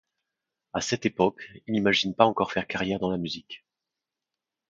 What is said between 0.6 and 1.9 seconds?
À cette époque, il